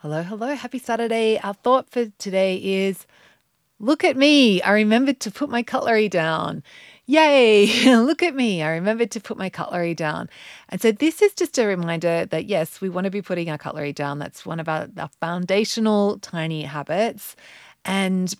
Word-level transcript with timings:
Hello, 0.00 0.22
hello. 0.22 0.54
Happy 0.54 0.78
Saturday. 0.78 1.40
Our 1.42 1.54
thought 1.54 1.88
for 1.88 2.04
today 2.18 2.56
is 2.56 3.06
look 3.80 4.04
at 4.04 4.14
me. 4.14 4.60
I 4.60 4.72
remembered 4.72 5.20
to 5.20 5.30
put 5.30 5.48
my 5.48 5.62
cutlery 5.62 6.10
down. 6.10 6.62
Yay, 7.06 7.66
look 7.96 8.22
at 8.22 8.34
me. 8.34 8.62
I 8.62 8.72
remembered 8.72 9.10
to 9.12 9.20
put 9.20 9.38
my 9.38 9.48
cutlery 9.48 9.94
down. 9.94 10.28
And 10.68 10.82
so, 10.82 10.92
this 10.92 11.22
is 11.22 11.32
just 11.32 11.56
a 11.56 11.64
reminder 11.64 12.26
that 12.26 12.44
yes, 12.44 12.78
we 12.82 12.90
want 12.90 13.06
to 13.06 13.10
be 13.10 13.22
putting 13.22 13.48
our 13.48 13.56
cutlery 13.56 13.94
down. 13.94 14.18
That's 14.18 14.44
one 14.44 14.60
of 14.60 14.68
our, 14.68 14.86
our 14.98 15.08
foundational 15.18 16.18
tiny 16.18 16.64
habits. 16.64 17.34
And 17.86 18.34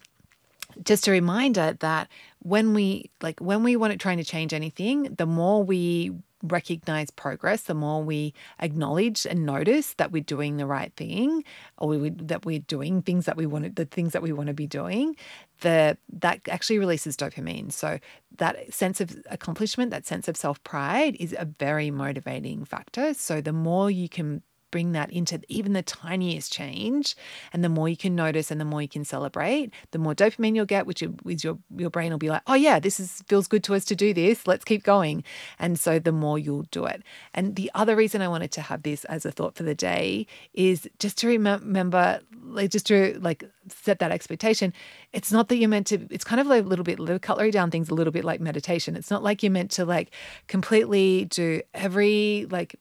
just 0.85 1.09
a 1.09 1.11
reminder 1.11 1.75
that 1.81 2.09
when 2.41 2.75
we 2.75 3.11
like 3.23 3.41
when 3.41 3.63
we 3.63 3.77
want 3.77 3.93
to 3.93 3.97
trying 3.99 4.19
to 4.19 4.25
change 4.25 4.53
anything 4.53 5.05
the 5.15 5.25
more 5.25 5.63
we 5.63 6.13
recognize 6.43 7.11
progress, 7.11 7.63
the 7.63 7.75
more 7.75 8.03
we 8.03 8.35
acknowledge 8.61 9.27
and 9.27 9.47
notice 9.47 9.95
that 9.95 10.13
we're 10.13 10.23
doing 10.23 10.57
the 10.57 10.67
right 10.67 10.93
thing, 10.97 11.45
or 11.79 11.89
we, 11.89 12.11
that 12.11 12.45
we're 12.45 12.59
doing 12.61 13.03
things 13.03 13.27
that 13.27 13.37
we 13.37 13.47
want, 13.47 13.77
the 13.77 13.85
things 13.85 14.13
that 14.13 14.23
we 14.23 14.33
want 14.33 14.49
to 14.49 14.55
be 14.55 14.67
doing, 14.67 15.17
the 15.61 15.97
that 16.13 16.41
actually 16.49 16.79
releases 16.79 17.17
dopamine. 17.17 17.73
So 17.73 17.99
that 18.39 18.73
sense 18.73 19.01
of 19.01 19.17
accomplishment, 19.31 19.91
that 19.91 20.07
sense 20.07 20.29
of 20.29 20.37
self 20.37 20.63
pride, 20.65 21.17
is 21.19 21.35
a 21.39 21.47
very 21.59 21.91
motivating 21.91 22.65
factor. 22.65 23.15
So 23.15 23.41
the 23.41 23.53
more 23.53 23.91
you 23.91 24.09
can 24.09 24.43
bring 24.71 24.93
that 24.93 25.11
into 25.11 25.41
even 25.49 25.73
the 25.73 25.83
tiniest 25.83 26.53
change. 26.53 27.17
And 27.53 27.65
the 27.65 27.69
more 27.69 27.89
you 27.89 27.97
can 27.97 28.15
notice 28.15 28.51
and 28.51 28.61
the 28.61 28.65
more 28.65 28.83
you 28.83 28.89
can 28.89 29.05
celebrate 29.05 29.73
the 29.91 29.99
more 29.99 30.15
dopamine 30.15 30.55
you'll 30.55 30.67
get 30.67 30.87
which 30.87 31.03
is 31.03 31.45
your 31.45 31.59
your 31.77 31.91
brain 31.91 32.11
will 32.11 32.19
be 32.19 32.29
like 32.29 32.43
oh 32.47 32.55
yeah 32.55 32.79
this 32.79 32.99
is 33.01 33.23
feels 33.29 33.47
good 33.47 33.65
to 33.65 33.75
us 33.75 33.85
to 33.85 33.97
do 33.97 34.13
this. 34.13 34.47
Let's 34.47 34.65
keep 34.65 34.83
going. 34.83 35.25
And 35.59 35.79
so 35.79 35.99
the 35.99 36.13
more 36.13 36.39
you'll 36.39 36.67
do 36.71 36.85
it. 36.87 37.03
And 37.35 37.57
the 37.57 37.71
other 37.75 37.97
reason 37.97 38.23
i 38.23 38.29
wanted 38.29 38.51
to 38.53 38.61
have 38.61 38.83
this 38.83 39.05
as 39.07 39.25
a 39.25 39.33
thought 39.33 39.57
for 39.57 39.63
the 39.63 39.75
day 39.75 40.27
is 40.55 40.89
just 40.99 41.19
to 41.19 41.27
remember 41.29 42.21
like 42.43 42.71
just 42.71 42.87
to 42.87 43.19
like 43.21 43.45
set 43.69 43.99
that 43.99 44.11
expectation. 44.13 44.73
It's 45.13 45.33
not 45.33 45.49
that 45.49 45.57
you're 45.57 45.69
meant 45.69 45.87
to 45.89 46.07
it's 46.11 46.25
kind 46.25 46.41
of 46.41 46.47
like 46.47 46.65
a 46.65 46.69
little 46.69 46.85
bit 46.85 47.05
the 47.05 47.19
cutlery 47.19 47.51
down 47.51 47.71
things 47.71 47.89
a 47.89 47.95
little 47.95 48.13
bit 48.13 48.25
like 48.25 48.41
meditation. 48.41 48.97
It's 48.97 49.11
not 49.11 49.23
like 49.23 49.43
you're 49.43 49.53
meant 49.53 49.71
to 49.73 49.85
like 49.85 50.11
completely 50.47 51.27
do 51.27 51.63
every 51.75 52.47
like 52.51 52.77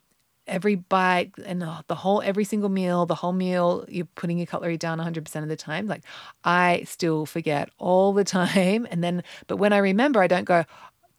every 0.48 0.76
bite 0.76 1.32
and 1.46 1.62
the 1.88 1.96
whole 1.96 2.22
every 2.22 2.44
single 2.44 2.70
meal 2.70 3.06
the 3.06 3.16
whole 3.16 3.34
meal 3.34 3.86
you're 3.88 4.08
putting 4.16 4.38
your 4.38 4.46
cutlery 4.46 4.78
down 4.78 5.00
100% 5.00 5.36
of 5.44 5.50
the 5.50 5.56
time 5.56 5.88
like 5.88 6.04
i 6.44 6.84
still 6.86 7.26
forget 7.26 7.70
all 7.78 8.14
the 8.14 8.24
time 8.38 8.88
and 8.92 9.04
then 9.04 9.24
but 9.48 9.58
when 9.58 9.74
i 9.74 9.78
remember 9.78 10.22
i 10.22 10.28
don't 10.28 10.46
go 10.46 10.64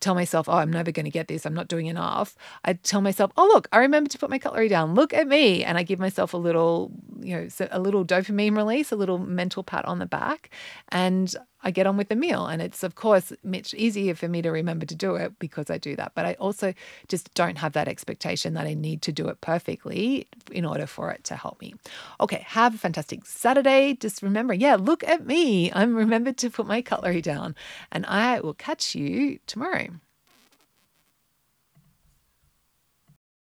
tell 0.01 0.15
myself, 0.15 0.49
oh, 0.49 0.53
I'm 0.53 0.71
never 0.71 0.93
going 0.93 1.05
to 1.05 1.11
get 1.11 1.29
this. 1.29 1.47
I'm 1.47 1.55
not 1.55 1.69
doing 1.69 1.87
enough. 1.87 2.37
I 2.65 2.75
tell 2.75 3.01
myself, 3.01 3.33
oh, 3.37 3.47
look, 3.47 3.69
I 3.73 3.79
remember 3.79 4.11
to 4.11 4.19
put 4.19 4.31
my 4.31 4.39
cutlery 4.39 4.69
down. 4.69 4.95
Look 4.95 5.15
at 5.15 5.27
me. 5.27 5.65
And 5.65 5.79
I 5.79 5.83
give 5.83 5.99
myself 5.99 6.35
a 6.35 6.37
little, 6.37 6.93
you 7.27 7.37
know, 7.37 7.49
so 7.49 7.67
a 7.71 7.81
little 7.81 8.05
dopamine 8.05 8.57
release, 8.57 8.93
a 8.93 8.97
little 8.97 9.19
mental 9.19 9.65
pat 9.65 9.85
on 9.85 9.99
the 9.99 10.07
back. 10.07 10.51
And 10.91 11.35
I 11.63 11.73
get 11.73 11.87
on 11.87 11.97
with 11.97 12.09
the 12.09 12.15
meal. 12.15 12.47
And 12.47 12.63
it's, 12.63 12.85
of 12.85 12.95
course, 12.95 13.33
much 13.43 13.75
easier 13.75 14.15
for 14.15 14.29
me 14.29 14.41
to 14.43 14.51
remember 14.51 14.87
to 14.87 14.95
do 14.95 15.17
it 15.17 15.37
because 15.41 15.69
I 15.69 15.79
do 15.79 15.97
that. 15.97 16.13
But 16.15 16.25
I 16.25 16.35
also 16.35 16.73
just 17.09 17.35
don't 17.35 17.59
have 17.59 17.73
that 17.73 17.89
expectation 17.89 18.55
that 18.55 18.67
I 18.67 18.75
need 18.75 19.03
to 19.03 19.13
do 19.13 19.27
it 19.29 19.41
perfectly 19.41 20.29
in 20.53 20.65
order 20.65 20.87
for 20.87 21.11
it 21.11 21.25
to 21.25 21.35
help 21.35 21.61
me. 21.61 21.75
Okay, 22.21 22.45
have 22.47 22.77
a 22.77 22.79
fantastic 22.79 23.27
Saturday. 23.27 23.95
Just 23.95 24.23
remember, 24.23 24.55
yeah, 24.55 24.77
look 24.77 25.03
at 25.03 25.27
me. 25.27 25.73
I'm 25.73 25.97
remembered 25.97 26.37
to 26.39 26.51
put 26.51 26.67
my 26.67 26.81
cutlery 26.81 27.21
down. 27.21 27.57
And 27.91 28.07
I 28.07 28.39
will 28.39 28.55
catch 28.55 28.95
you 28.95 29.41
tomorrow. 29.47 29.89